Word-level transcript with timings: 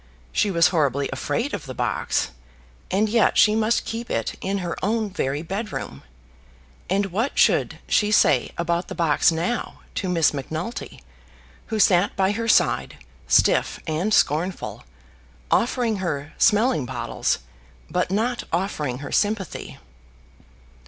She 0.31 0.49
was 0.49 0.69
horribly 0.69 1.11
afraid 1.13 1.53
of 1.53 1.67
the 1.67 1.75
box, 1.75 2.31
and 2.89 3.07
yet 3.07 3.37
she 3.37 3.53
must 3.53 3.85
keep 3.85 4.09
it 4.09 4.33
in 4.41 4.57
her 4.57 4.75
own 4.83 5.11
very 5.11 5.43
bed 5.43 5.71
room. 5.71 6.01
And 6.89 7.11
what 7.11 7.37
should 7.37 7.77
she 7.87 8.09
say 8.09 8.51
about 8.57 8.87
the 8.87 8.95
box 8.95 9.31
now 9.31 9.81
to 9.93 10.09
Miss 10.09 10.33
Macnulty, 10.33 11.03
who 11.67 11.77
sat 11.77 12.15
by 12.15 12.31
her 12.31 12.47
side, 12.47 12.97
stiff 13.27 13.79
and 13.85 14.11
scornful, 14.11 14.85
offering 15.51 15.97
her 15.97 16.33
smelling 16.39 16.87
bottles, 16.87 17.37
but 17.87 18.09
not 18.09 18.43
offering 18.51 18.97
her 19.05 19.11
sympathy? 19.11 19.77